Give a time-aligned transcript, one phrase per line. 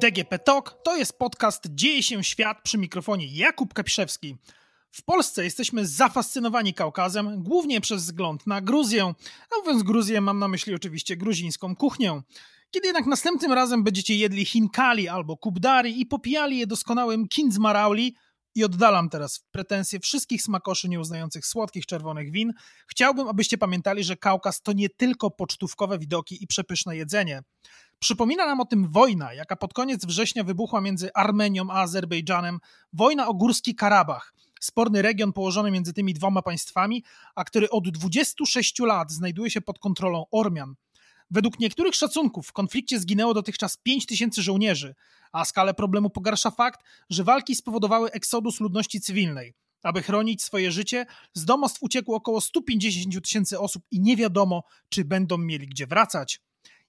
[0.00, 4.36] DGP Talk to jest podcast Dzieje się świat przy mikrofonie Jakub Kapiszewski.
[4.90, 9.14] W Polsce jesteśmy zafascynowani Kaukazem, głównie przez wzgląd na Gruzję,
[9.50, 12.22] a mówiąc Gruzję mam na myśli oczywiście gruzińską kuchnię.
[12.70, 18.14] Kiedy jednak następnym razem będziecie jedli hinkali albo kubdari i popijali je doskonałym kindzmarauli,
[18.58, 22.52] i oddalam teraz pretensje wszystkich smakoszy nieuznających słodkich czerwonych win,
[22.86, 27.42] chciałbym, abyście pamiętali, że Kaukaz to nie tylko pocztówkowe widoki i przepyszne jedzenie.
[28.00, 32.58] Przypomina nam o tym wojna, jaka pod koniec września wybuchła między Armenią a Azerbejdżanem,
[32.92, 38.78] wojna o Górski Karabach, sporny region położony między tymi dwoma państwami, a który od 26
[38.78, 40.74] lat znajduje się pod kontrolą Ormian.
[41.30, 44.94] Według niektórych szacunków w konflikcie zginęło dotychczas 5 tysięcy żołnierzy,
[45.32, 49.54] a skalę problemu pogarsza fakt, że walki spowodowały eksodus ludności cywilnej.
[49.82, 55.04] Aby chronić swoje życie, z domostw uciekło około 150 tysięcy osób i nie wiadomo, czy
[55.04, 56.40] będą mieli gdzie wracać.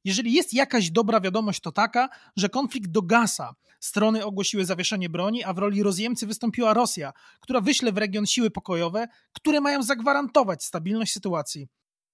[0.03, 3.55] Jeżeli jest jakaś dobra wiadomość, to taka, że konflikt dogasa.
[3.79, 8.51] Strony ogłosiły zawieszenie broni, a w roli rozjemcy wystąpiła Rosja, która wyśle w region siły
[8.51, 11.67] pokojowe, które mają zagwarantować stabilność sytuacji.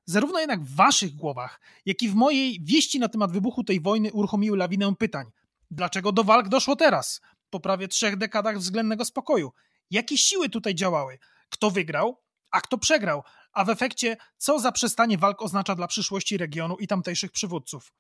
[0.06, 4.12] Zarówno jednak w waszych głowach, jak i w mojej wieści na temat wybuchu tej wojny
[4.12, 5.28] uruchomiły lawinę pytań.
[5.72, 9.52] Dlaczego do walk doszło teraz, po prawie trzech dekadach względnego spokoju?
[9.92, 11.18] Jakie siły tutaj działały?
[11.50, 13.24] Kto wygrał, a kto przegrał?
[13.56, 17.94] A w efekcie, co zaprzestanie walk oznacza dla przyszłości regionu i tamtejszych przywódców?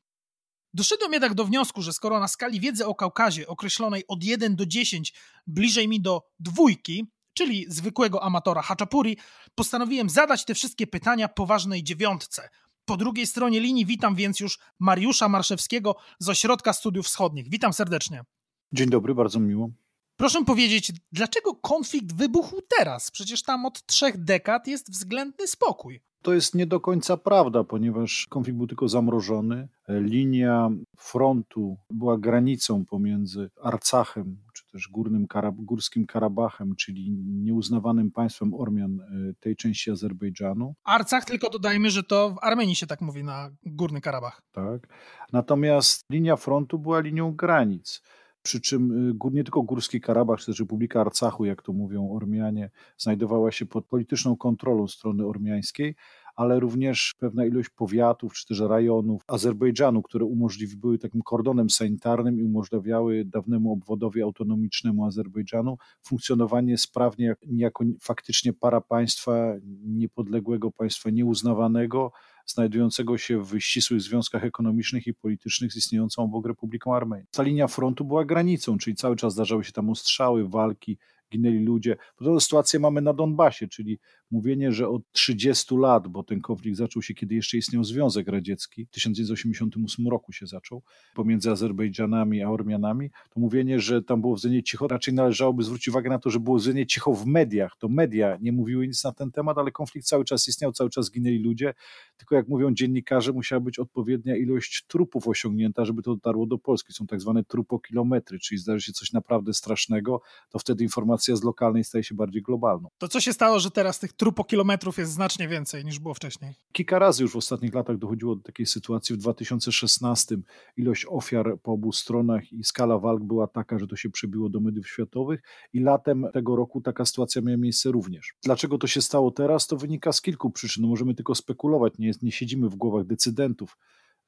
[0.74, 4.66] Doszedłem jednak do wniosku, że skoro na skali wiedzy o Kaukazie określonej od 1 do
[4.66, 5.14] 10
[5.48, 9.18] bliżej mi do dwójki, czyli zwykłego amatora haczapuri,
[9.56, 12.50] postanowiłem zadać te wszystkie pytania poważnej dziewiątce.
[12.86, 17.50] Po drugiej stronie linii witam więc już Mariusza Marszewskiego z Ośrodka Studiów Wschodnich.
[17.50, 18.24] Witam serdecznie.
[18.72, 19.70] Dzień dobry, bardzo miło.
[20.18, 23.12] Proszę powiedzieć, dlaczego konflikt wybuchł teraz?
[23.12, 26.02] Przecież tam od trzech dekad jest względny spokój.
[26.22, 29.68] To jest nie do końca prawda, ponieważ konflikt był tylko zamrożony.
[29.88, 38.54] Linia frontu była granicą pomiędzy Arcachem, czy też Górnym Karab Górskim Karabachem, czyli nieuznawanym państwem
[38.54, 40.76] Ormian e, tej części Azerbejdżanu.
[40.84, 44.42] Arcach, tylko dodajmy, że to w Armenii się tak mówi na Górny Karabach.
[44.52, 44.88] Tak.
[45.34, 48.02] Natomiast linia frontu była linią granic
[48.46, 52.70] przy czym y, nie tylko Górski Karabach, czy też Republika Arcachu, jak to mówią Ormianie,
[52.98, 55.96] znajdowała się pod polityczną kontrolą strony ormiańskiej,
[56.36, 62.44] ale również pewna ilość powiatów czy też rejonów Azerbejdżanu, które umożliwiły takim kordonem sanitarnym i
[62.44, 69.54] umożliwiały dawnemu obwodowi autonomicznemu Azerbejdżanu funkcjonowanie sprawnie jako faktycznie para państwa
[69.86, 72.12] niepodległego, państwa nieuznawanego,
[72.46, 77.28] znajdującego się w ścisłych związkach ekonomicznych i politycznych z istniejącą obok Republiką Armenii.
[77.32, 80.98] Ta linia frontu była granicą, czyli cały czas zdarzały się tam ostrzały, walki,
[81.32, 81.98] ginęli ludzie.
[82.18, 84.00] Podobną sytuację mamy na Donbasie, czyli
[84.32, 88.86] mówienie, że od 30 lat, bo ten konflikt zaczął się, kiedy jeszcze istniał Związek Radziecki,
[88.86, 90.82] w 1988 roku się zaczął,
[91.16, 96.10] pomiędzy Azerbejdżanami a Ormianami, to mówienie, że tam było względnie cicho, raczej należałoby zwrócić uwagę
[96.10, 97.76] na to, że było względnie cicho w mediach.
[97.80, 101.12] To media nie mówiły nic na ten temat, ale konflikt cały czas istniał, cały czas
[101.12, 101.74] ginęli ludzie,
[102.18, 106.94] tylko jak mówią dziennikarze, musiała być odpowiednia ilość trupów osiągnięta, żeby to dotarło do Polski.
[106.94, 111.84] Są tak zwane trupokilometry, czyli zdarzy się coś naprawdę strasznego, to wtedy informacja z lokalnej
[111.84, 112.90] staje się bardziej globalną.
[112.98, 116.54] To co się stało, że teraz tych trupokilometrów jest znacznie więcej niż było wcześniej.
[116.72, 119.16] Kilka razy już w ostatnich latach dochodziło do takiej sytuacji.
[119.16, 120.38] W 2016
[120.78, 124.60] ilość ofiar po obu stronach i skala walk była taka, że to się przebiło do
[124.60, 125.42] mediów światowych
[125.74, 128.34] i latem tego roku taka sytuacja miała miejsce również.
[128.44, 129.68] Dlaczego to się stało teraz?
[129.68, 130.82] To wynika z kilku przyczyn.
[130.82, 133.78] No możemy tylko spekulować, nie, nie siedzimy w głowach decydentów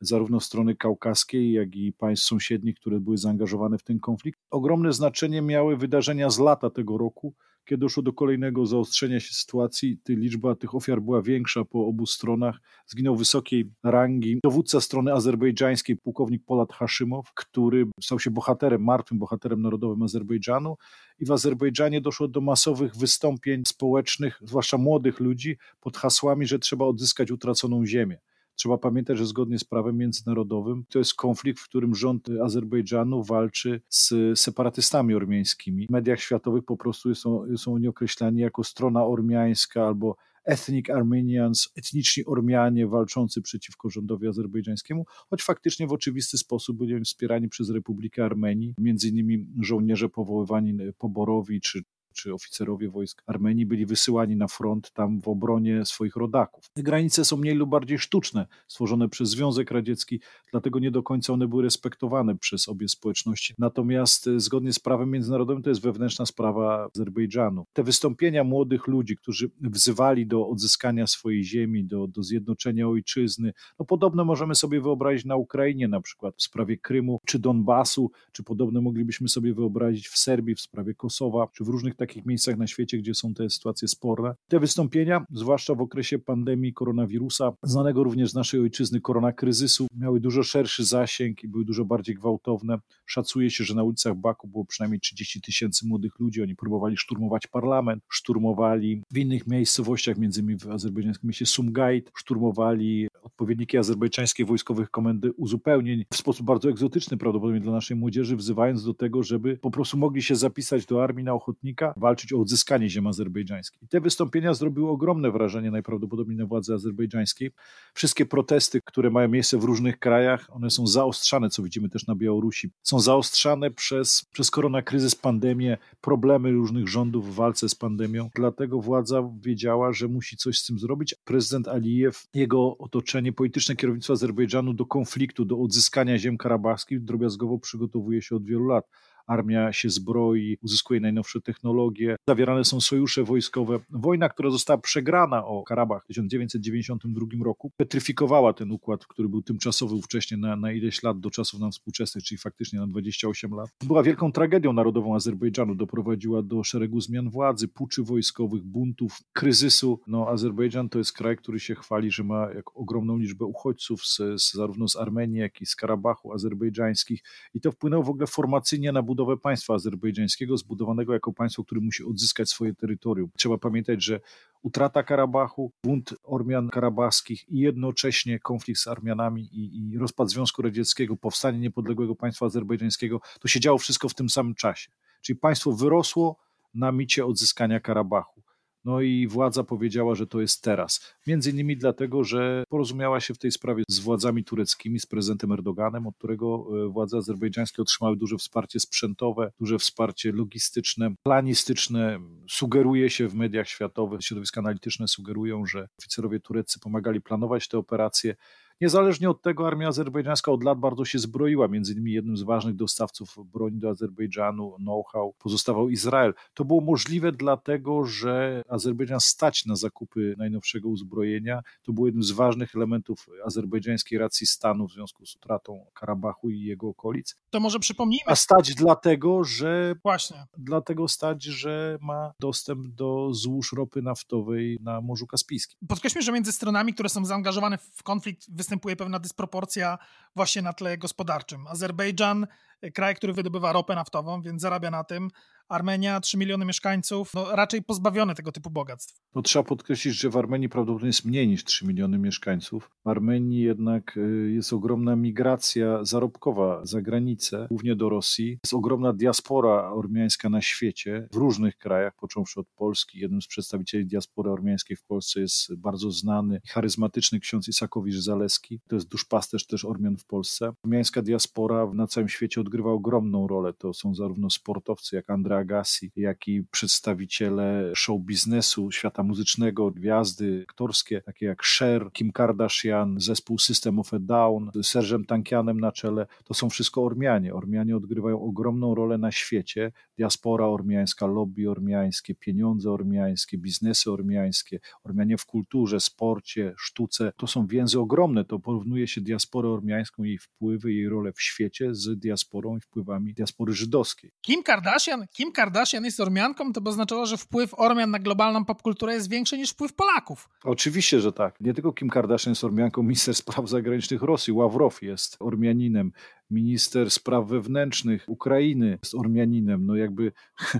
[0.01, 4.39] zarówno strony kaukaskiej, jak i państw sąsiednich, które były zaangażowane w ten konflikt.
[4.49, 7.33] Ogromne znaczenie miały wydarzenia z lata tego roku,
[7.67, 12.05] kiedy doszło do kolejnego zaostrzenia się sytuacji, ty, liczba tych ofiar była większa po obu
[12.05, 12.59] stronach.
[12.87, 19.61] Zginął wysokiej rangi dowódca strony azerbejdżańskiej, pułkownik Polat Haszymow, który stał się bohaterem, martwym bohaterem
[19.61, 20.77] narodowym Azerbejdżanu.
[21.19, 26.85] I w Azerbejdżanie doszło do masowych wystąpień społecznych, zwłaszcza młodych ludzi, pod hasłami, że trzeba
[26.85, 28.17] odzyskać utraconą ziemię.
[28.57, 33.81] Trzeba pamiętać, że zgodnie z prawem międzynarodowym to jest konflikt, w którym rząd Azerbejdżanu walczy
[33.89, 35.87] z separatystami ormiańskimi.
[35.87, 40.15] W mediach światowych po prostu są, są oni określani jako strona ormiańska albo
[40.47, 47.49] ethnic Armenians, etniczni Ormianie walczący przeciwko rządowi azerbejdżańskiemu, choć faktycznie w oczywisty sposób byli wspierani
[47.49, 51.81] przez Republikę Armenii, między innymi żołnierze powoływani poborowi czy
[52.17, 56.65] czy oficerowie wojsk Armenii byli wysyłani na front tam w obronie swoich rodaków.
[56.75, 60.19] Granice są mniej lub bardziej sztuczne, stworzone przez Związek Radziecki,
[60.51, 63.53] dlatego nie do końca one były respektowane przez obie społeczności.
[63.57, 67.65] Natomiast e, zgodnie z prawem międzynarodowym to jest wewnętrzna sprawa Azerbejdżanu.
[67.73, 73.85] Te wystąpienia młodych ludzi, którzy wzywali do odzyskania swojej ziemi, do, do zjednoczenia ojczyzny, no
[73.85, 78.81] podobne możemy sobie wyobrazić na Ukrainie na przykład w sprawie Krymu czy Donbasu, czy podobne
[78.81, 82.97] moglibyśmy sobie wyobrazić w Serbii w sprawie Kosowa, czy w różnych takich miejscach na świecie,
[82.97, 84.35] gdzie są te sytuacje sporne.
[84.47, 90.43] Te wystąpienia, zwłaszcza w okresie pandemii koronawirusa, znanego również z naszej ojczyzny koronakryzysu, miały dużo
[90.43, 92.79] szerszy zasięg i były dużo bardziej gwałtowne.
[93.05, 96.41] Szacuje się, że na ulicach Baku było przynajmniej 30 tysięcy młodych ludzi.
[96.41, 103.07] Oni próbowali szturmować parlament, szturmowali w innych miejscowościach, między innymi w azerbejdżańskim mieście Sumgait, szturmowali
[103.21, 108.93] odpowiedniki azerbejdżańskiej wojskowych komendy uzupełnień w sposób bardzo egzotyczny prawdopodobnie dla naszej młodzieży, wzywając do
[108.93, 113.07] tego, żeby po prostu mogli się zapisać do armii na ochotnika, walczyć o odzyskanie ziem
[113.07, 113.83] azerbejdżańskich.
[113.83, 117.51] I te wystąpienia zrobiły ogromne wrażenie najprawdopodobniej na władzy azerbejdżańskiej.
[117.93, 122.15] Wszystkie protesty, które mają miejsce w różnych krajach, one są zaostrzane, co widzimy też na
[122.15, 122.69] Białorusi.
[122.83, 128.29] Są zaostrzane przez, przez koronakryzys, pandemię, problemy różnych rządów w walce z pandemią.
[128.35, 131.15] Dlatego władza wiedziała, że musi coś z tym zrobić.
[131.25, 138.21] Prezydent Alijew, jego otoczenie, polityczne kierownictwo Azerbejdżanu do konfliktu, do odzyskania ziem karabachskich drobiazgowo przygotowuje
[138.21, 138.85] się od wielu lat
[139.27, 143.79] armia się zbroi, uzyskuje najnowsze technologie, zawierane są sojusze wojskowe.
[143.89, 150.01] Wojna, która została przegrana o Karabach w 1992 roku, petryfikowała ten układ, który był tymczasowy
[150.01, 153.69] wcześniej na, na ileś lat do czasów nam współczesnych, czyli faktycznie na 28 lat.
[153.83, 159.99] Była wielką tragedią narodową Azerbejdżanu, doprowadziła do szeregu zmian władzy, puczy wojskowych, buntów, kryzysu.
[160.07, 164.17] No, Azerbejdżan to jest kraj, który się chwali, że ma jak ogromną liczbę uchodźców z,
[164.17, 167.23] z, zarówno z Armenii, jak i z Karabachu azerbejdżańskich
[167.53, 171.81] i to wpłynęło w ogóle formacyjnie na budowę budowę państwa azerbejdżańskiego, zbudowanego jako państwo, które
[171.81, 173.29] musi odzyskać swoje terytorium.
[173.37, 174.19] Trzeba pamiętać, że
[174.61, 181.15] utrata Karabachu, bunt Ormian karabachskich i jednocześnie konflikt z Armianami i, i rozpad Związku Radzieckiego,
[181.15, 184.91] powstanie niepodległego państwa azerbejdżańskiego, to się działo wszystko w tym samym czasie.
[185.21, 186.37] Czyli państwo wyrosło
[186.73, 188.41] na micie odzyskania Karabachu.
[188.87, 191.15] No i władza powiedziała, że to jest teraz.
[191.27, 196.07] Między innymi dlatego, że porozumiała się w tej sprawie z władzami tureckimi, z prezydentem Erdoganem,
[196.07, 202.19] od którego e, władze azerbejdżańskie otrzymały duże wsparcie sprzętowe, duże wsparcie logistyczne, planistyczne.
[202.49, 208.35] Sugeruje się w mediach światowych, środowiska analityczne sugerują, że oficerowie tureccy pomagali planować te operacje.
[208.81, 211.67] Niezależnie od tego armia azerbejdżańska od lat bardzo się zbroiła.
[211.67, 216.33] Między innymi jednym z ważnych dostawców broni do Azerbejdżanu, know-how, pozostawał Izrael.
[216.53, 221.61] To było możliwe dlatego, że Azerbejdżan stać na zakupy najnowszego uzbrojenia.
[221.83, 226.61] To był jeden z ważnych elementów azerbejdżańskiej racji stanu w związku z utratą Karabachu i
[226.61, 227.35] jego okolic.
[227.49, 228.23] To może przypomnijmy.
[228.31, 230.45] A stać dlatego, że Właśnie.
[230.57, 235.77] dlatego stać, że ma dostęp do złóż ropy naftowej na Morzu Kaspijskim.
[235.87, 239.97] Podkreślmy, że między stronami, które są zaangażowane w konflikt, występuje pewna dysproporcja
[240.35, 241.67] właśnie na tle gospodarczym.
[241.67, 242.47] Azerbejdżan,
[242.93, 245.29] kraj, który wydobywa ropę naftową, więc zarabia na tym.
[245.69, 249.21] Armenia, 3 miliony mieszkańców, no raczej pozbawione tego typu bogactw.
[249.35, 252.91] No, trzeba podkreślić, że w Armenii prawdopodobnie jest mniej niż 3 miliony mieszkańców.
[253.05, 258.59] W Armenii jednak y, jest ogromna migracja zarobkowa za granicę, głównie do Rosji.
[258.63, 263.19] Jest ogromna diaspora ormiańska na świecie, w różnych krajach, począwszy od Polski.
[263.19, 268.79] Jednym z przedstawicieli diaspory ormiańskiej w Polsce jest bardzo znany i charyzmatyczny ksiądz Isakowicz Zaleski.
[268.87, 270.73] To jest duszpasterz też Ormian w Polsce.
[270.83, 273.73] Ormiańska diaspora na całym świecie odgrywa ogromną rolę.
[273.73, 281.21] To są zarówno sportowcy jak Agassi, jak i przedstawiciele show biznesu, świata muzycznego, gwiazdy aktorskie,
[281.21, 286.27] takie jak Cher, Kim Kardashian, zespół System of a Down, z Sergem Tankianem na czele.
[286.43, 287.53] To są wszystko Ormianie.
[287.53, 289.91] Ormianie odgrywają ogromną rolę na świecie.
[290.17, 297.31] Diaspora ormiańska, lobby ormiańskie, pieniądze ormiańskie, biznesy ormiańskie, Ormianie w kulturze, sporcie, sztuce.
[297.37, 298.45] To są więzy ogromne.
[298.45, 303.33] To porównuje się diasporę ormiańską, jej wpływy, jej rolę w świecie z diasporą i wpływami
[303.33, 304.31] diaspory żydowskiej.
[304.41, 309.13] Kim Kardashian, Kim Kardashian jest Ormianką, to by oznaczało, że wpływ Ormian na globalną popkulturę
[309.13, 310.49] jest większy niż wpływ Polaków.
[310.63, 311.61] Oczywiście, że tak.
[311.61, 316.11] Nie tylko Kim Kardashian jest Ormianką, minister spraw zagranicznych Rosji, Ławrow jest Ormianinem,
[316.49, 319.85] minister spraw wewnętrznych Ukrainy jest Ormianinem.
[319.85, 320.31] No jakby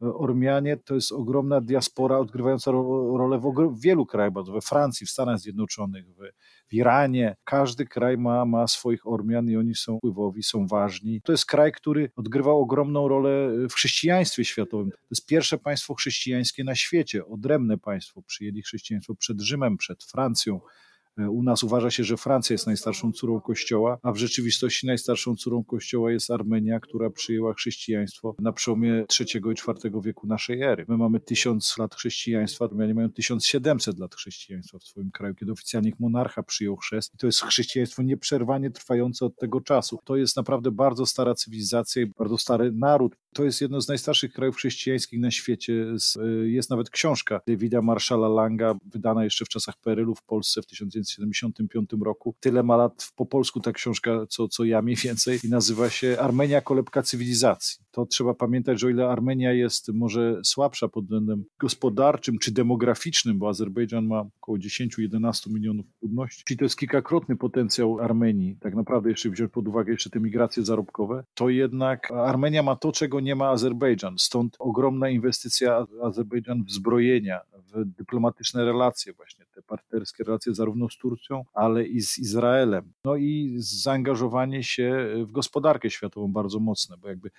[0.00, 6.04] Ormianie to jest ogromna diaspora odgrywająca rolę w, wielu krajach, we Francji, w Stanach Zjednoczonych,
[6.08, 6.18] w,
[6.68, 7.36] w Iranie.
[7.44, 11.20] Każdy kraj ma, ma swoich Ormian i oni są wpływowi, są ważni.
[11.24, 14.90] To jest kraj, który odgrywał ogromną rolę w chrześcijaństwie światowym.
[14.90, 18.22] To jest pierwsze państwo chrześcijańskie na świecie, odrębne państwo.
[18.22, 23.12] Przyjęli chrześcijaństwo przed Rzymem, przed Francją E, u nas uważa się, że Francja jest najstarszą
[23.12, 29.04] córą Kościoła, a w rzeczywistości najstarszą córą Kościoła jest Armenia, która przyjęła chrześcijaństwo na przełomie
[29.20, 30.84] III i IV wieku naszej ery.
[30.88, 35.92] My mamy tysiąc lat chrześcijaństwa, Armenianie mają 1700 lat chrześcijaństwa w swoim kraju, kiedy oficjalnie
[35.98, 37.14] monarcha przyjął chrzest.
[37.14, 39.98] I to jest chrześcijaństwo nieprzerwanie trwające od tego czasu.
[40.04, 43.16] To jest naprawdę bardzo stara cywilizacja i bardzo stary naród.
[43.32, 45.86] To jest jedno z najstarszych krajów chrześcijańskich na świecie.
[46.16, 50.66] E, jest nawet książka Davida Marshalla Langa, wydana jeszcze w czasach PRL-u w Polsce w
[51.04, 52.34] 1975 roku.
[52.40, 56.16] Tyle ma lat po polsku ta książka, co, co ja mniej więcej, i nazywa się
[56.20, 57.83] Armenia kolebka cywilizacji.
[57.94, 63.38] To trzeba pamiętać, że o ile Armenia jest może słabsza pod względem gospodarczym czy demograficznym,
[63.38, 69.10] bo Azerbejdżan ma około 10-11 milionów ludności, czyli to jest kilkakrotny potencjał Armenii, tak naprawdę
[69.10, 73.34] jeszcze wziąć pod uwagę jeszcze te migracje zarobkowe, to jednak Armenia ma to, czego nie
[73.34, 74.14] ma Azerbejdżan.
[74.18, 77.40] Stąd ogromna inwestycja Azerbejdżan w zbrojenia,
[77.74, 82.92] w dyplomatyczne relacje, właśnie te partnerskie relacje zarówno z Turcją, ale i z Izraelem.
[83.04, 87.30] No i zaangażowanie się w gospodarkę światową bardzo mocne, bo jakby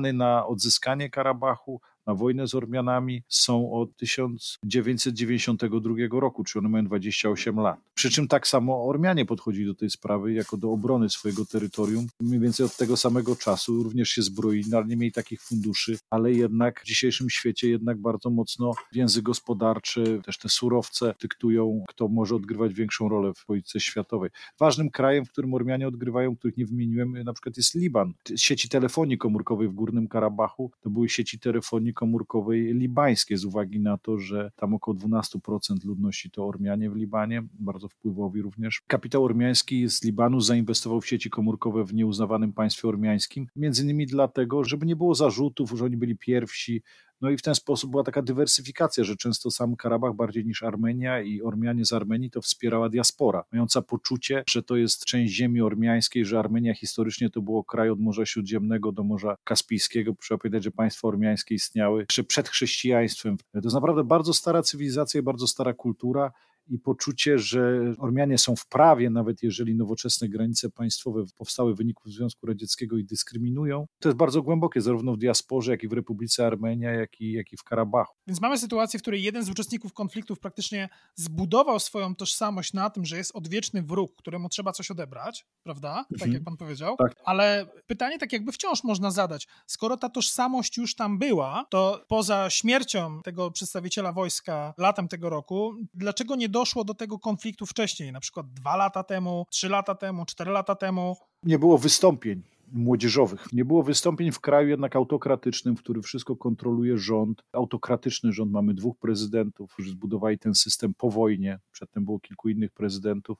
[0.00, 6.84] plany na odzyskanie Karabachu na wojnę z Ormianami są od 1992 roku, czyli one mają
[6.84, 7.80] 28 lat.
[7.94, 12.06] Przy czym tak samo Ormianie podchodzili do tej sprawy jako do obrony swojego terytorium.
[12.20, 16.32] Mniej więcej od tego samego czasu również się zbroili, ale nie mieli takich funduszy, ale
[16.32, 22.34] jednak w dzisiejszym świecie jednak bardzo mocno więzy gospodarcze, też te surowce dyktują, kto może
[22.34, 24.30] odgrywać większą rolę w polityce światowej.
[24.58, 28.12] Ważnym krajem, w którym Ormianie odgrywają, których nie wymieniłem, na przykład jest Liban.
[28.36, 33.98] Sieci telefonii komórkowej w Górnym Karabachu to były sieci telefonii komórkowej libańskie z uwagi na
[33.98, 38.82] to, że tam około 12% ludności to Ormianie w Libanie, bardzo wpływowi również.
[38.86, 44.64] Kapitał ormiański z Libanu zainwestował w sieci komórkowe w nieuznawanym państwie ormiańskim, między innymi dlatego,
[44.64, 46.82] żeby nie było zarzutów, że oni byli pierwsi,
[47.20, 51.22] no i w ten sposób była taka dywersyfikacja, że często sam Karabach bardziej niż Armenia
[51.22, 56.24] i Ormianie z Armenii to wspierała diaspora, mająca poczucie, że to jest część ziemi ormiańskiej,
[56.24, 60.14] że Armenia historycznie to było kraj od Morza Śródziemnego do Morza Kaspijskiego.
[60.20, 63.36] Trzeba powiedzieć, że państwa ormiańskie istniały jeszcze przed chrześcijaństwem.
[63.36, 66.32] To jest naprawdę bardzo stara cywilizacja i bardzo stara kultura
[66.70, 72.10] i poczucie, że Ormianie są w prawie, nawet jeżeli nowoczesne granice państwowe powstały w wyniku
[72.10, 73.86] Związku Radzieckiego i dyskryminują.
[73.98, 77.52] To jest bardzo głębokie, zarówno w diasporze, jak i w Republice Armenia, jak i, jak
[77.52, 78.14] i w Karabachu.
[78.26, 83.04] Więc mamy sytuację, w której jeden z uczestników konfliktów praktycznie zbudował swoją tożsamość na tym,
[83.04, 85.94] że jest odwieczny wróg, któremu trzeba coś odebrać, prawda?
[85.94, 86.32] Tak mhm.
[86.32, 86.96] jak pan powiedział.
[86.96, 87.14] Tak.
[87.24, 89.48] Ale pytanie tak jakby wciąż można zadać.
[89.66, 95.74] Skoro ta tożsamość już tam była, to poza śmiercią tego przedstawiciela wojska latem tego roku,
[95.94, 100.24] dlaczego nie doszło do tego konfliktu wcześniej, na przykład dwa lata temu, trzy lata temu,
[100.24, 101.16] cztery lata temu?
[101.42, 103.52] Nie było wystąpień młodzieżowych.
[103.52, 107.42] Nie było wystąpień w kraju jednak autokratycznym, w którym wszystko kontroluje rząd.
[107.52, 111.58] Autokratyczny rząd, mamy dwóch prezydentów, którzy zbudowali ten system po wojnie.
[111.72, 113.38] Przedtem było kilku innych prezydentów.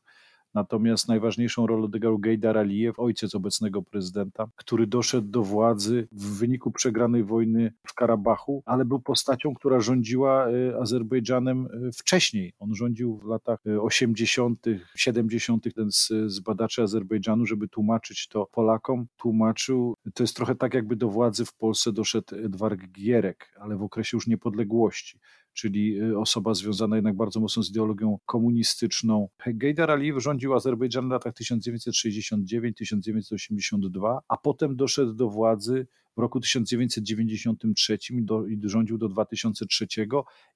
[0.54, 6.70] Natomiast najważniejszą rolę odegrał Gejdar Alijew, ojciec obecnego prezydenta, który doszedł do władzy w wyniku
[6.70, 12.52] przegranej wojny w Karabachu, ale był postacią, która rządziła e, Azerbejdżanem e, wcześniej.
[12.58, 18.46] On rządził w latach 80., e, 70., ten z, z badaczy Azerbejdżanu, żeby tłumaczyć to
[18.52, 19.06] Polakom.
[19.16, 23.82] Tłumaczył, to jest trochę tak, jakby do władzy w Polsce doszedł Edward Gierek, ale w
[23.82, 25.18] okresie już niepodległości
[25.52, 29.28] czyli y, osoba związana jednak bardzo mocno z ideologią komunistyczną.
[29.46, 35.86] Gejdar Aliyev rządził Azerbejdżanem w latach 1969-1982, a potem doszedł do władzy
[36.20, 39.86] w roku 1993 i, do, i rządził do 2003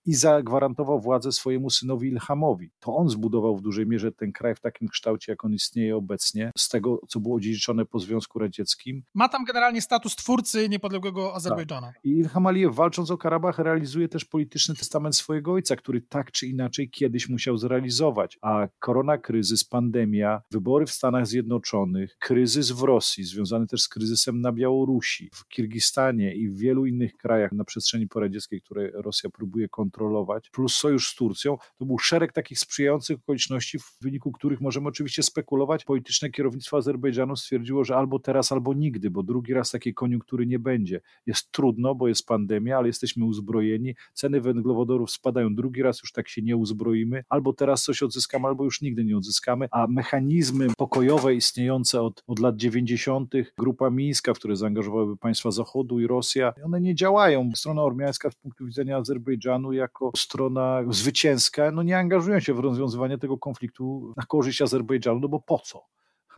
[0.07, 2.71] i zagwarantował władzę swojemu synowi Ilhamowi.
[2.81, 6.51] To on zbudował w dużej mierze ten kraj w takim kształcie, jak on istnieje obecnie,
[6.59, 9.03] z tego, co było dziedziczone po Związku Radzieckim.
[9.15, 11.87] Ma tam generalnie status twórcy niepodległego Azerbejdżanu.
[11.87, 12.05] Tak.
[12.05, 16.47] I Ilham Aliyev, walcząc o Karabach, realizuje też polityczny testament swojego ojca, który tak czy
[16.47, 18.39] inaczej kiedyś musiał zrealizować.
[18.43, 24.41] A korona kryzys, pandemia, wybory w Stanach Zjednoczonych, kryzys w Rosji, związany też z kryzysem
[24.41, 29.69] na Białorusi, w Kirgistanie i w wielu innych krajach na przestrzeni poradzieckiej, które Rosja próbuje
[29.69, 34.89] kontrolować, plus sojusz z Turcją, to był szereg takich sprzyjających okoliczności, w wyniku których możemy
[34.89, 35.85] oczywiście spekulować.
[35.85, 40.59] Polityczne kierownictwo Azerbejdżanu stwierdziło, że albo teraz, albo nigdy, bo drugi raz takiej koniunktury nie
[40.59, 41.01] będzie.
[41.27, 46.29] Jest trudno, bo jest pandemia, ale jesteśmy uzbrojeni, ceny węglowodorów spadają, drugi raz już tak
[46.29, 51.35] się nie uzbroimy, albo teraz coś odzyskamy, albo już nigdy nie odzyskamy, a mechanizmy pokojowe
[51.35, 56.53] istniejące od, od lat 90., grupa mińska, w które zaangażowałyby państwa państwa Zachodu i Rosja,
[56.65, 57.51] one nie działają.
[57.55, 63.19] Strona ormiańska z punktu widzenia Azerbejdżanu jako strona zwycięska, no nie angażują się w rozwiązywanie
[63.19, 65.85] tego konfliktu na korzyść Azerbejdżanu, no bo po co?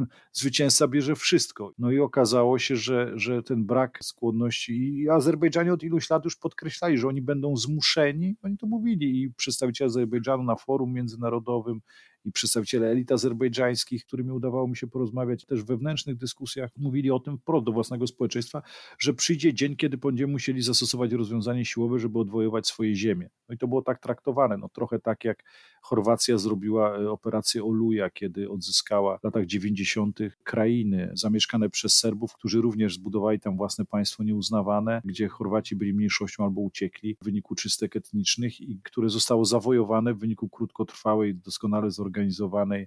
[0.32, 1.72] zwycięzca bierze wszystko.
[1.78, 6.36] No i okazało się, że, że ten brak skłonności i Azerbejdżanie od iluś lat już
[6.36, 11.80] podkreślali, że oni będą zmuszeni, oni to mówili i przedstawiciele Azerbejdżanu na forum międzynarodowym
[12.26, 17.20] i przedstawiciele elit azerbejdżańskich, którymi udawało mi się porozmawiać też w wewnętrznych dyskusjach, mówili o
[17.20, 18.62] tym wprost do własnego społeczeństwa,
[18.98, 23.30] że przyjdzie dzień, kiedy będziemy musieli zastosować rozwiązanie siłowe, żeby odwojować swoje ziemię.
[23.48, 25.44] No i to było tak traktowane, no trochę tak jak
[25.82, 30.18] Chorwacja zrobiła e, operację Oluja, kiedy odzyskała w latach 90.
[30.44, 36.44] krainy zamieszkane przez Serbów, którzy również zbudowali tam własne państwo nieuznawane, gdzie Chorwaci byli mniejszością
[36.44, 42.15] albo uciekli w wyniku czystek etnicznych i które zostało zawojowane w wyniku krótkotrwałej, doskonale zorganizowanej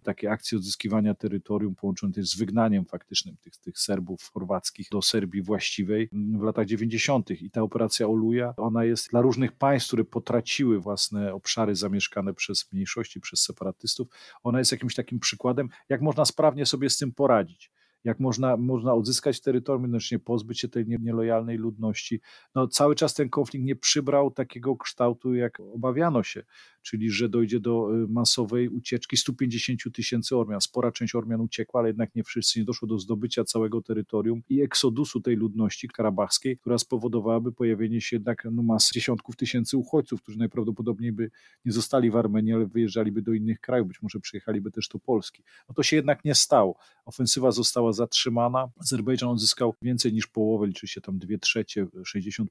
[0.03, 5.41] takiej akcji odzyskiwania terytorium połączonej też z wygnaniem faktycznym tych, tych Serbów chorwackich do Serbii
[5.41, 7.31] właściwej w latach 90.
[7.31, 12.71] I ta operacja Oluja, ona jest dla różnych państw, które potraciły własne obszary zamieszkane przez
[12.71, 14.07] mniejszości, przez separatystów,
[14.43, 17.71] ona jest jakimś takim przykładem, jak można sprawnie sobie z tym poradzić
[18.03, 22.21] jak można, można odzyskać terytorium, jednocześnie pozbyć się tej nielojalnej ludności.
[22.55, 26.43] No, cały czas ten konflikt nie przybrał takiego kształtu, jak obawiano się
[26.81, 30.61] czyli że dojdzie do y, masowej ucieczki 150 tysięcy Ormian.
[30.61, 32.59] Spora część Ormian uciekła, ale jednak nie wszyscy.
[32.59, 38.15] Nie doszło do zdobycia całego terytorium i eksodusu tej ludności karabachskiej, która spowodowałaby pojawienie się
[38.15, 41.31] jednak no, mas dziesiątków tysięcy uchodźców, którzy najprawdopodobniej by
[41.65, 45.43] nie zostali w Armenii, ale wyjeżdżaliby do innych krajów, być może przyjechaliby też do Polski.
[45.69, 46.77] No to się jednak nie stało.
[47.05, 48.69] Ofensywa została zatrzymana.
[48.79, 52.46] Azerbejdżan odzyskał więcej niż połowę, liczy się tam dwie trzecie, 60%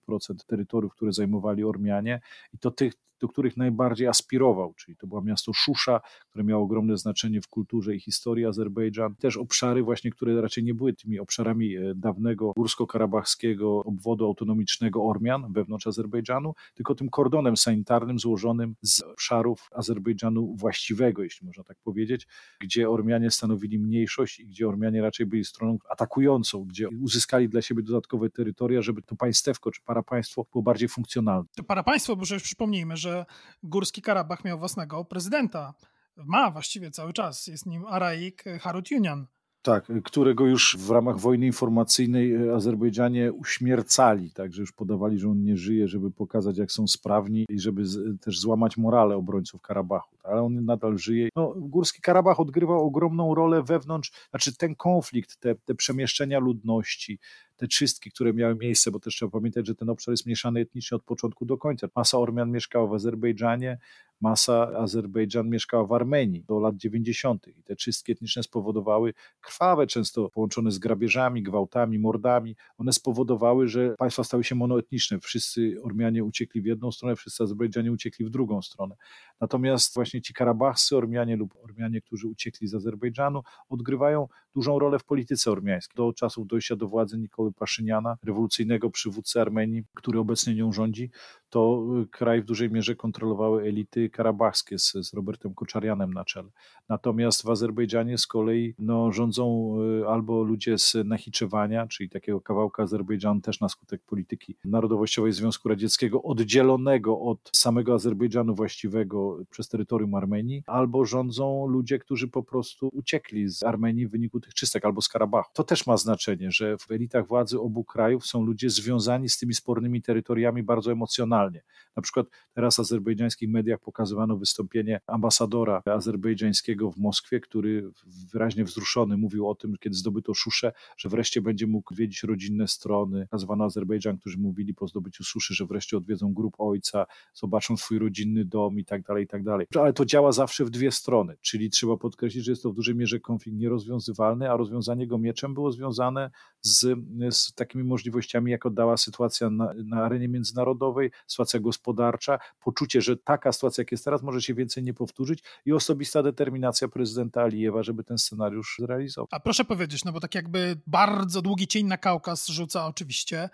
[0.47, 2.21] terytoriów, które zajmowali Ormianie
[2.52, 6.97] i to tych do których najbardziej aspirował, czyli to było miasto Szusza, które miało ogromne
[6.97, 9.14] znaczenie w kulturze i historii Azerbejdżan.
[9.14, 15.52] Też obszary właśnie, które raczej nie były tymi obszarami e, dawnego górsko-karabachskiego obwodu autonomicznego Ormian
[15.52, 22.26] wewnątrz Azerbejdżanu, tylko tym kordonem sanitarnym złożonym z obszarów Azerbejdżanu właściwego, jeśli można tak powiedzieć,
[22.61, 27.82] gdzie Ormianie stanowili mniejszość i gdzie Ormianie raczej byli stroną atakującą, gdzie uzyskali dla siebie
[27.82, 31.49] dodatkowe terytoria, żeby to państewko czy parapaństwo było bardziej funkcjonalne.
[31.56, 33.26] To parapaństwo, bo już przypomnijmy, że
[33.62, 35.75] Górski Karabach miał własnego prezydenta.
[36.16, 37.47] Ma właściwie cały czas.
[37.47, 39.26] Jest nim Araik Harutyunian.
[39.62, 45.44] Tak, którego już w ramach wojny informacyjnej e, Azerbejdżanie uśmiercali, także już podawali, że on
[45.44, 50.16] nie żyje, żeby pokazać, jak są sprawni i żeby z, też złamać morale obrońców Karabachu.
[50.30, 51.28] Ale on nadal żyje.
[51.37, 57.18] No, Górski Karabach odgrywał ogromną rolę wewnątrz, znaczy ten konflikt, te, te przemieszczenia ludności,
[57.58, 60.97] te czystki, które miały miejsce, bo też trzeba pamiętać, że ten obszar jest mieszany etnicznie
[60.97, 61.88] od początku do końca.
[61.97, 63.78] Masa Ormian mieszkała w Azerbejdżanie,
[64.20, 67.49] masa Azerbejdżan mieszkała w Armenii do lat 90.
[67.49, 72.57] i te czystki etniczne spowodowały krwawe, często połączone z grabieżami, gwałtami, mordami.
[72.79, 75.18] One spowodowały, że państwa stały się monoetniczne.
[75.20, 78.94] Wszyscy Ormianie uciekli w jedną stronę, wszyscy Azerbejdżanie uciekli w drugą stronę.
[79.40, 85.04] Natomiast właśnie ci karabachscy Ormianie lub Ormianie, którzy uciekli z Azerbejdżanu, odgrywają dużą rolę w
[85.04, 85.94] polityce ormiańskiej.
[85.96, 91.11] Do czasów dojścia do władzy Nikoły Paszyniana, rewolucyjnego przywódcy Armenii, który obecnie nią rządzi,
[91.50, 96.48] to y, kraj w dużej mierze kontrolowały elity karabachskie z, z Robertem Koczarianem na czele.
[96.88, 102.83] Natomiast w Azerbejdżanie z kolei no, rządzą y, albo ludzie z Nachiczewania, czyli takiego kawałka
[102.83, 110.08] Azerbejdżanu też na skutek polityki narodowościowej Związku Radzieckiego, oddzielonego od samego Azerbejdżanu właściwego przez terytorium
[110.14, 115.03] Armenii, albo rządzą ludzie, którzy po prostu uciekli z Armenii w wyniku tych czystek, albo
[115.03, 115.51] z Karabachu.
[115.55, 119.55] To też ma znaczenie, że w elitach władzy obu krajów są ludzie związani z tymi
[119.55, 121.62] spornymi terytoriami bardzo emocjonalnie.
[121.97, 127.90] Na przykład teraz w azerbejdżańskich mediach pokazywano wystąpienie ambasadora azerbejdżańskiego w Moskwie, który
[128.33, 133.29] wyraźnie wzruszony mówił o tym, kiedy zdobyto Szuszę, że wreszcie będzie mógł odwiedzić rodzinne strony.
[133.33, 138.44] Nazwano Azerbejdżan, którzy mówili po zdobyciu Suszy, że wreszcie odwiedzą grup ojca, zobaczą swój rodzinny
[138.44, 139.66] dom i tak dalej, i tak dalej.
[139.88, 142.94] Ale to działa zawsze w dwie strony, czyli trzeba podkreślić, że jest to w dużej
[142.94, 146.98] mierze konflikt nierozwiązywalny, a rozwiązanie go mieczem było związane z,
[147.31, 153.53] z takimi możliwościami, jak oddała sytuacja na, na arenie międzynarodowej, sytuacja gospodarcza, poczucie, że taka
[153.53, 158.05] sytuacja, jak jest teraz, może się więcej nie powtórzyć i osobista determinacja prezydenta Alijewa, żeby
[158.05, 159.29] ten scenariusz zrealizował.
[159.31, 163.48] A proszę powiedzieć, no bo tak jakby bardzo długi cień na Kaukaz rzuca oczywiście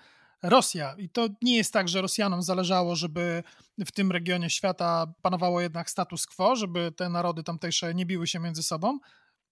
[0.45, 0.95] Rosja.
[0.99, 3.43] I to nie jest tak, że Rosjanom zależało, żeby
[3.87, 8.41] w tym regionie świata panowało jednak status quo, żeby te narody tamtejsze nie biły się
[8.41, 8.99] między sobą,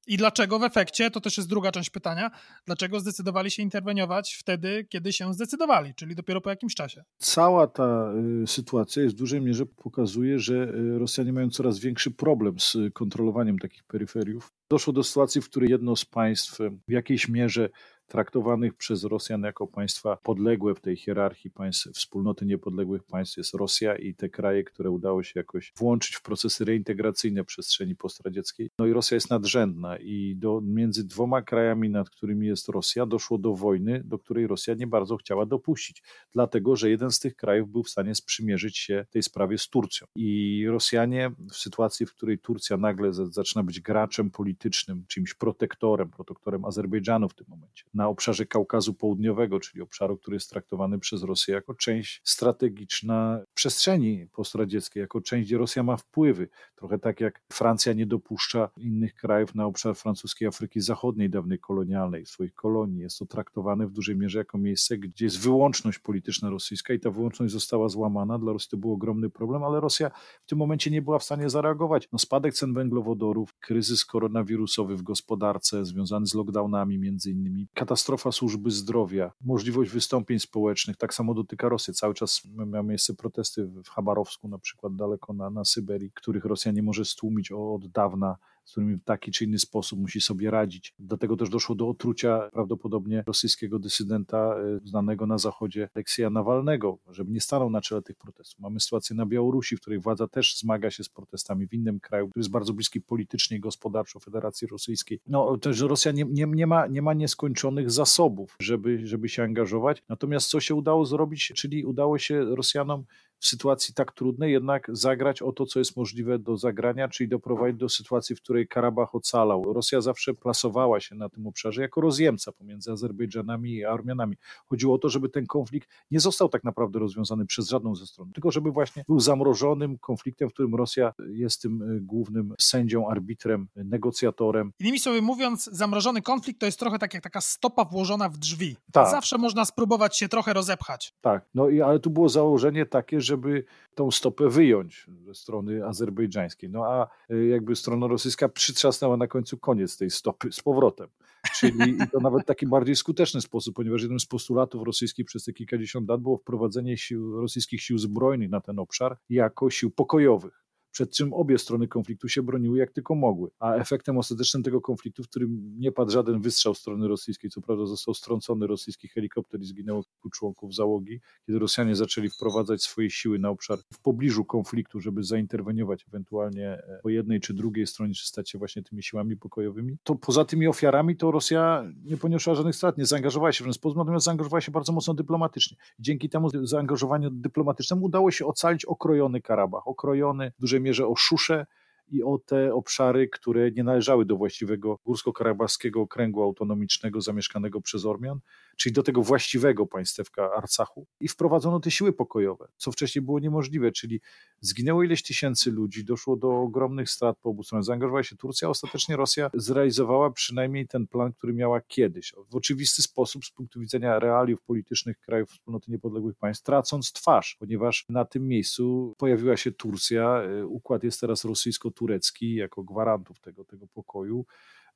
[0.07, 2.31] i dlaczego w efekcie, to też jest druga część pytania,
[2.67, 7.05] dlaczego zdecydowali się interweniować wtedy, kiedy się zdecydowali, czyli dopiero po jakimś czasie?
[7.19, 12.11] Cała ta y, sytuacja jest w dużej mierze pokazuje, że y, Rosjanie mają coraz większy
[12.11, 14.53] problem z kontrolowaniem takich peryferiów.
[14.71, 17.69] Doszło do sytuacji, w której jedno z państw w jakiejś mierze
[18.13, 23.97] traktowanych przez Rosjan jako państwa podległe w tej hierarchii państw, wspólnoty niepodległych państw jest Rosja
[23.97, 28.71] i te kraje, które udało się jakoś włączyć w procesy reintegracyjne przestrzeni postradzieckiej.
[28.79, 33.39] No i Rosja jest nadrzędna i do, między dwoma krajami, nad którymi jest Rosja, doszło
[33.39, 37.71] do wojny, do której Rosja nie bardzo chciała dopuścić, dlatego że jeden z tych krajów
[37.71, 40.07] był w stanie sprzymierzyć się tej sprawie z Turcją.
[40.15, 46.65] I Rosjanie w sytuacji, w której Turcja nagle zaczyna być graczem politycznym, czymś protektorem, protektorem
[46.65, 51.55] Azerbejdżanu w tym momencie, na obszarze Kaukazu Południowego, czyli obszaru, który jest traktowany przez Rosję
[51.55, 56.49] jako część strategiczna przestrzeni postradzieckiej, jako część, gdzie Rosja ma wpływy.
[56.75, 62.27] Trochę tak jak Francja nie dopuszcza innych krajów na obszar francuskiej Afryki Zachodniej, dawnej kolonialnej,
[62.27, 63.01] swoich kolonii.
[63.01, 67.11] Jest to traktowane w dużej mierze jako miejsce, gdzie jest wyłączność polityczna rosyjska i ta
[67.11, 68.39] wyłączność została złamana.
[68.39, 70.11] Dla Rosji to był ogromny problem, ale Rosja
[70.45, 72.09] w tym momencie nie była w stanie zareagować.
[72.13, 78.71] No, spadek cen węglowodorów, kryzys koronawirusowy w gospodarce związany z lockdownami między innymi, katastrofa służby
[78.71, 81.95] zdrowia, możliwość wystąpień społecznych, tak samo dotyka Rosji.
[81.95, 86.73] Cały czas miały miejsce protesty w Chabarowsku na przykład daleko na, na Syberii, których Rosja
[86.73, 90.95] nie może stłumić od dawna z którymi w taki czy inny sposób musi sobie radzić.
[90.99, 97.33] Dlatego też doszło do otrucia prawdopodobnie rosyjskiego dysydenta e, znanego na zachodzie Aleksja Nawalnego, żeby
[97.33, 98.61] nie stanął na czele tych protestów.
[98.61, 102.29] Mamy sytuację na Białorusi, w której władza też zmaga się z protestami w innym kraju,
[102.29, 105.21] który jest bardzo bliski politycznie i gospodarczo Federacji Rosyjskiej.
[105.27, 110.03] No też Rosja nie, nie, nie, ma, nie ma nieskończonych zasobów, żeby, żeby się angażować.
[110.09, 113.05] Natomiast co się udało zrobić, czyli udało się Rosjanom
[113.43, 117.81] w sytuacji tak trudnej jednak zagrać o to, co jest możliwe do zagrania, czyli doprowadzić
[117.81, 119.73] do sytuacji, w której Karabach ocalał.
[119.73, 124.37] Rosja zawsze plasowała się na tym obszarze jako rozjemca pomiędzy Azerbejdżanami a Armianami.
[124.67, 128.33] Chodziło o to, żeby ten konflikt nie został tak naprawdę rozwiązany przez żadną ze stron,
[128.33, 133.69] tylko żeby właśnie był zamrożonym konfliktem, w którym Rosja jest tym y, głównym sędzią, arbitrem,
[133.77, 134.73] negocjatorem.
[134.81, 138.77] Innymi słowy mówiąc, zamrożony konflikt to jest trochę tak jak taka stopa włożona w drzwi.
[138.93, 139.11] Tak.
[139.11, 141.15] Zawsze można spróbować się trochę rozepchać.
[141.21, 143.65] Tak, no i ale tu było założenie takie, że żeby
[143.95, 146.71] tą stopę wyjąć ze strony azerbejdżańskiej.
[146.71, 151.09] No a y, jakby strona rosyjska przytrzasnęła na końcu koniec tej stopy z powrotem.
[151.57, 156.09] Czyli to nawet taki bardziej skuteczny sposób, ponieważ jednym z postulatów rosyjskich przez te kilkadziesiąt
[156.09, 161.35] lat było wprowadzenie sił, rosyjskich sił zbrojnych na ten obszar jako sił pokojowych przed czym
[161.35, 163.51] obie strony konfliktu się broniły jak tylko mogły.
[163.59, 167.87] A efektem ostatecznym tego konfliktu, w którym nie padł żaden wystrzał strony rosyjskiej, co prawda
[167.87, 173.39] został strącony rosyjski helikopter i zginęło kilku członków załogi, kiedy Rosjanie zaczęli wprowadzać swoje siły
[173.39, 178.27] na obszar w pobliżu konfliktu, żeby zainterweniować ewentualnie e, po jednej czy drugiej stronie, czy
[178.27, 182.77] stać się właśnie tymi siłami pokojowymi, to poza tymi ofiarami to Rosja nie poniosła żadnych
[182.77, 185.77] strat, nie zaangażowała się w ten sposób, natomiast zaangażowała się bardzo mocno dyplomatycznie.
[185.99, 191.67] Dzięki temu zaangażowaniu dyplomatycznemu udało się ocalić okrojony Karabach, okrojony w dużej mierze o Szuszę
[192.09, 198.41] i o te obszary, które nie należały do właściwego górsko-karabachskiego okręgu autonomicznego zamieszkanego przez Ormian,
[198.77, 203.93] czyli do tego właściwego państewka Arcachu i wprowadzono te siły pokojowe, co wcześniej było niemożliwe,
[203.93, 204.21] czyli
[204.61, 209.17] zginęło ileś tysięcy ludzi, doszło do ogromnych strat po obu stronach, zaangażowała się Turcja, ostatecznie
[209.17, 212.33] Rosja zrealizowała przynajmniej ten plan, który miała kiedyś.
[212.51, 218.07] W oczywisty sposób z punktu widzenia realiów politycznych krajów wspólnoty niepodległych państw, tracąc twarz, ponieważ
[218.09, 224.47] na tym miejscu pojawiła się Turcja, układ jest teraz rosyjsko-turecki jako gwarantów tego, tego pokoju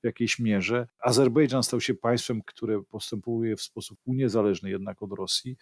[0.02, 0.88] w jakiejś mierze.
[1.00, 5.56] Azerbejdżan stał się państwem, które postępuje w sposób uniezależny jednak od Rosji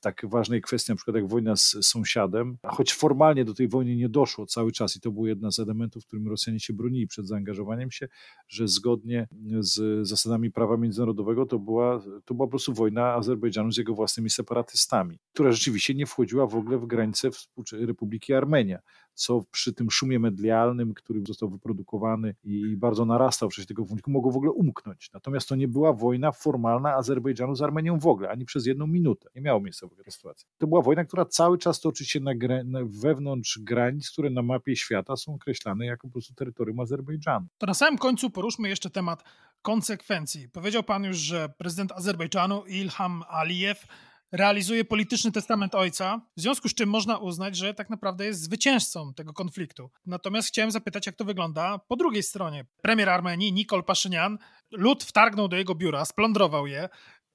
[0.00, 4.08] tak ważnej kwestii, na przykład jak wojna z sąsiadem, choć formalnie do tej wojny nie
[4.08, 7.26] doszło cały czas i to był jeden z elementów, w którym Rosjanie się bronili przed
[7.26, 8.08] zaangażowaniem się,
[8.48, 13.76] że zgodnie z zasadami prawa międzynarodowego to była, to była po prostu wojna Azerbejdżanu z
[13.76, 17.30] jego własnymi separatystami, która rzeczywiście nie wchodziła w ogóle w granice
[17.72, 18.78] Republiki Armenia
[19.18, 24.10] co przy tym szumie medialnym, który został wyprodukowany i bardzo narastał w czasie tego konfliktu,
[24.10, 25.10] mogło w ogóle umknąć.
[25.14, 29.28] Natomiast to nie była wojna formalna Azerbejdżanu z Armenią w ogóle, ani przez jedną minutę.
[29.34, 30.48] Nie miało miejsca w ogóle sytuacja.
[30.58, 32.32] To była wojna, która cały czas toczy się na,
[32.64, 37.46] na, wewnątrz granic, które na mapie świata są określane jako po prostu terytorium Azerbejdżanu.
[37.58, 39.24] To na samym końcu poruszmy jeszcze temat
[39.62, 40.48] konsekwencji.
[40.48, 43.86] Powiedział pan już, że prezydent Azerbejdżanu Ilham Alijew
[44.32, 49.14] realizuje polityczny testament ojca, w związku z czym można uznać, że tak naprawdę jest zwycięzcą
[49.14, 49.90] tego konfliktu.
[50.06, 52.66] Natomiast chciałem zapytać, jak to wygląda po drugiej stronie.
[52.82, 54.38] Premier Armenii Nikol Paszynian,
[54.70, 56.88] lud wtargnął do jego biura, splądrował je,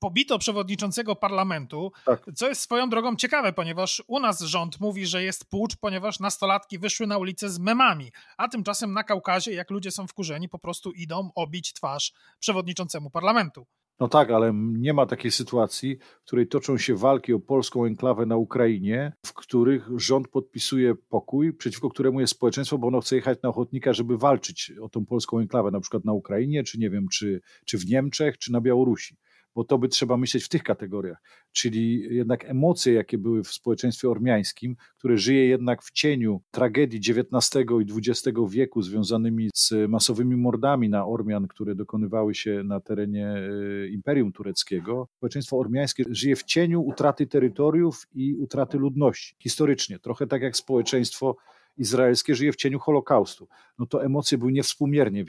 [0.04, 2.26] pobito przewodniczącego parlamentu, tak.
[2.36, 6.80] co jest swoją drogą ciekawe, ponieważ u nas rząd mówi, że jest płucz, ponieważ nastolatki
[6.80, 10.92] wyszły na ulicę z memami, a tymczasem na Kaukazie, jak ludzie są wkurzeni, po prostu
[10.92, 13.66] idą obić twarz przewodniczącemu parlamentu.
[14.00, 18.26] No tak, ale nie ma takiej sytuacji, w której toczą się walki o polską enklawę
[18.26, 23.42] na Ukrainie, w których rząd podpisuje pokój, przeciwko któremu jest społeczeństwo, bo ono chce jechać
[23.44, 27.08] na ochotnika, żeby walczyć o tą polską enklawę, na przykład na Ukrainie, czy nie wiem,
[27.08, 29.18] czy, czy w Niemczech, czy na Białorusi.
[29.56, 34.10] Bo to by trzeba myśleć w tych kategoriach, czyli jednak emocje, jakie były w społeczeństwie
[34.10, 40.90] ormiańskim, które żyje jednak w cieniu tragedii XIX i XX wieku związanymi z masowymi mordami
[40.90, 45.08] na Ormian, które dokonywały się na terenie e, Imperium Tureckiego.
[45.18, 49.36] Społeczeństwo ormiańskie żyje w cieniu utraty terytoriów i utraty ludności.
[49.40, 51.36] Historycznie, trochę tak jak społeczeństwo
[51.78, 53.48] izraelskie żyje w cieniu Holokaustu,
[53.80, 55.26] no to emocje były niewspółmiernie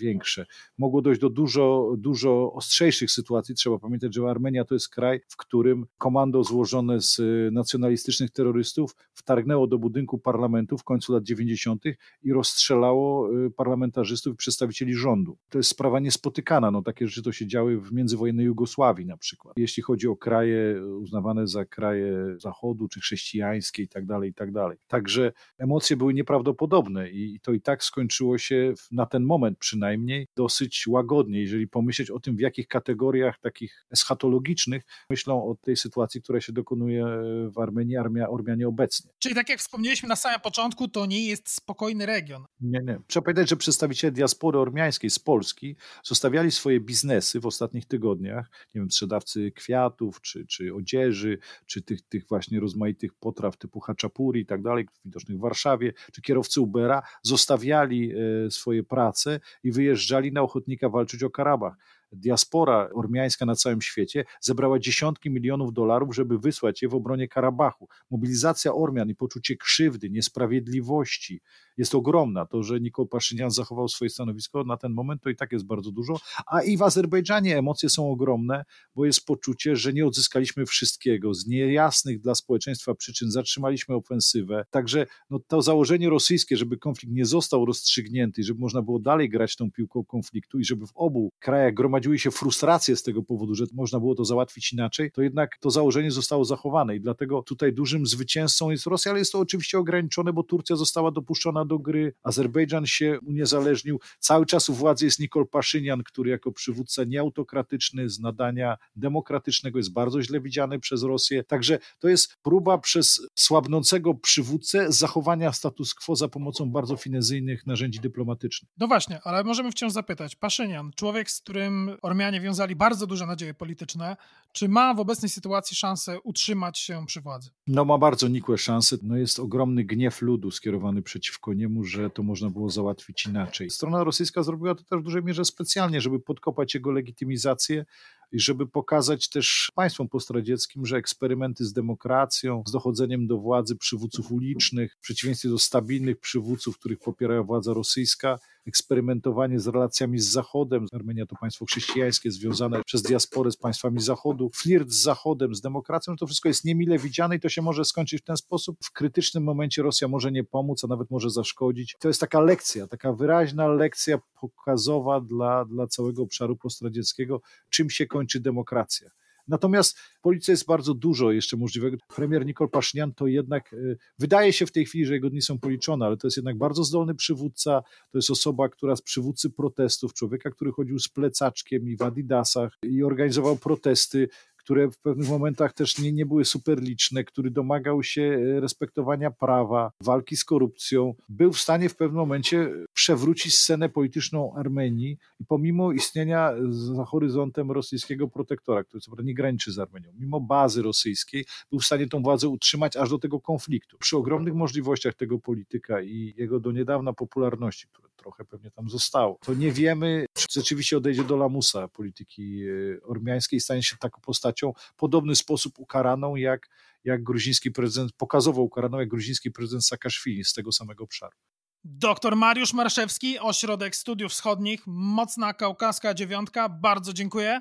[0.00, 0.46] większe.
[0.78, 3.54] Mogło dojść do dużo, dużo ostrzejszych sytuacji.
[3.54, 8.96] Trzeba pamiętać, że Armenia to jest kraj, w którym komando złożone z y, nacjonalistycznych terrorystów
[9.14, 11.84] wtargnęło do budynku parlamentu w końcu lat 90.
[12.22, 15.36] i rozstrzelało y, parlamentarzystów i przedstawicieli rządu.
[15.48, 16.70] To jest sprawa niespotykana.
[16.70, 19.54] No, takie rzeczy to się działy w międzywojennej Jugosławii na przykład.
[19.56, 24.52] Jeśli chodzi o kraje uznawane za kraje Zachodu czy chrześcijańskie i tak dalej, i tak
[24.52, 24.78] dalej.
[24.88, 30.28] Także emocje emocje były nieprawdopodobne i to i tak skończyło się na ten moment przynajmniej
[30.36, 36.22] dosyć łagodnie, jeżeli pomyśleć o tym, w jakich kategoriach takich eschatologicznych myślą o tej sytuacji,
[36.22, 37.06] która się dokonuje
[37.54, 39.10] w Armenii, Armia, Ormianie obecnie.
[39.18, 42.44] Czyli tak jak wspomnieliśmy na samym początku, to nie jest spokojny region.
[42.60, 42.98] Nie, nie.
[43.06, 48.80] Trzeba pamiętać, że przedstawiciele diaspory ormiańskiej z Polski zostawiali swoje biznesy w ostatnich tygodniach, nie
[48.80, 54.46] wiem, sprzedawcy kwiatów, czy, czy odzieży, czy tych, tych właśnie rozmaitych potraw typu haczapuri i
[54.46, 55.77] tak dalej, widocznych w Warszawie,
[56.12, 58.12] Czy kierowcy Ubera zostawiali
[58.46, 61.74] e, swoje prace i wyjeżdżali na ochotnika walczyć o Karabach
[62.12, 67.88] diaspora ormiańska na całym świecie zebrała dziesiątki milionów dolarów, żeby wysłać je w obronie Karabachu.
[68.10, 71.40] Mobilizacja Ormian i poczucie krzywdy, niesprawiedliwości
[71.76, 72.46] jest ogromna.
[72.46, 75.90] To, że Nikol Paszynian zachował swoje stanowisko na ten moment, to i tak jest bardzo
[75.90, 76.20] dużo.
[76.46, 81.34] A i w Azerbejdżanie emocje są ogromne, bo jest poczucie, że nie odzyskaliśmy wszystkiego.
[81.34, 84.64] Z niejasnych dla społeczeństwa przyczyn zatrzymaliśmy ofensywę.
[84.70, 89.56] Także no, to założenie rosyjskie, żeby konflikt nie został rozstrzygnięty, żeby można było dalej grać
[89.56, 93.54] tą piłką konfliktu i żeby w obu krajach gromadzić gromadziły się frustracje z tego powodu,
[93.54, 97.72] że można było to załatwić inaczej, to jednak to założenie zostało zachowane i dlatego tutaj
[97.72, 102.14] dużym zwycięzcą jest Rosja, ale jest to oczywiście ograniczone, bo Turcja została dopuszczona do gry,
[102.22, 108.20] Azerbejdżan się uniezależnił, cały czas u władzy jest Nikol Paszynian, który jako przywódca nieautokratyczny, z
[108.20, 114.92] nadania demokratycznego jest bardzo źle widziany przez Rosję, także to jest próba przez słabnącego przywódcę
[114.92, 118.70] zachowania status quo za pomocą bardzo finezyjnych narzędzi dyplomatycznych.
[118.78, 123.54] No właśnie, ale możemy wciąż zapytać, Paszynian, człowiek, z którym Ormianie wiązali bardzo duże nadzieje
[123.54, 124.16] polityczne.
[124.52, 127.50] Czy ma w obecnej sytuacji szansę utrzymać się przy władzy?
[127.66, 128.96] No ma bardzo nikłe szanse.
[129.02, 133.70] No jest ogromny gniew ludu skierowany przeciwko niemu, że to można było załatwić inaczej.
[133.70, 137.84] Strona rosyjska zrobiła to też w dużej mierze specjalnie, żeby podkopać jego legitymizację
[138.32, 144.32] i żeby pokazać też państwom postradzieckim, że eksperymenty z demokracją, z dochodzeniem do władzy przywódców
[144.32, 150.86] ulicznych, w przeciwieństwie do stabilnych przywódców, których popiera władza rosyjska, eksperymentowanie z relacjami z Zachodem.
[150.92, 156.16] Armenia to państwo chrześcijańskie związane przez diasporę z państwami Zachodu, flirt z Zachodem, z demokracją,
[156.16, 158.76] to wszystko jest niemile widziane i to się może skończyć w ten sposób.
[158.84, 161.96] W krytycznym momencie Rosja może nie pomóc, a nawet może zaszkodzić.
[162.00, 168.06] To jest taka lekcja, taka wyraźna lekcja pokazowa dla, dla całego obszaru postradzieckiego, czym się
[168.06, 169.10] kończy demokracja.
[169.48, 171.96] Natomiast w jest bardzo dużo jeszcze możliwego.
[172.16, 173.76] Premier Nikol Paszynian to jednak, e,
[174.18, 176.84] wydaje się w tej chwili, że jego dni są policzone, ale to jest jednak bardzo
[176.84, 181.96] zdolny przywódca, to jest osoba, która z przywódcy protestów, człowieka, który chodził z plecaczkiem i
[181.96, 184.28] w adidasach i organizował protesty,
[184.68, 189.30] które w pewnych momentach też nie, nie były super liczne, który domagał się e, respektowania
[189.30, 195.44] prawa, walki z korupcją, był w stanie w pewnym momencie przewrócić scenę polityczną Armenii i
[195.44, 200.82] pomimo istnienia za horyzontem rosyjskiego protektora, który co prawda nie graniczy z Armenią, mimo bazy
[200.82, 203.98] rosyjskiej, był w stanie tą władzę utrzymać aż do tego konfliktu.
[203.98, 209.38] Przy ogromnych możliwościach tego polityka i jego do niedawna popularności, które trochę pewnie tam zostało,
[209.44, 214.20] to nie wiemy, czy rzeczywiście odejdzie do lamusa polityki e, ormiańskiej i stanie się taką
[214.20, 216.68] postacią, podobny sposób ukaraną, jak,
[217.04, 221.36] jak gruziński prezydent, pokazowo ukaraną, jak gruziński prezydent Saakaszwili z tego samego obszaru.
[221.84, 226.68] Doktor Mariusz Marszewski, Ośrodek Studiów Wschodnich, Mocna Kaukaska Dziewiątka.
[226.68, 227.60] Bardzo dziękuję.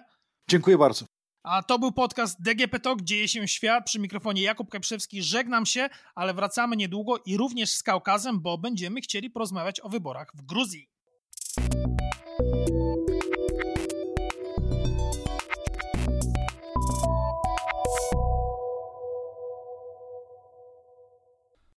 [0.49, 1.16] Dziękuję bardzo.
[1.49, 3.85] A to był podcast DGP Talk, Dzieje się świat.
[3.85, 5.23] Przy mikrofonie Jakub Kaprzewski.
[5.23, 10.31] Żegnam się, ale wracamy niedługo i również z Kaukazem, bo będziemy chcieli porozmawiać o wyborach
[10.35, 10.89] w Gruzji.